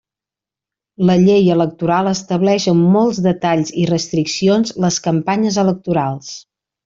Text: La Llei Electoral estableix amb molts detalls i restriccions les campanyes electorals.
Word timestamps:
La 1.09 1.15
Llei 1.23 1.49
Electoral 1.55 2.09
estableix 2.11 2.65
amb 2.71 2.87
molts 2.95 3.19
detalls 3.27 3.73
i 3.83 3.85
restriccions 3.91 4.75
les 4.87 4.99
campanyes 5.09 5.61
electorals. 5.65 6.33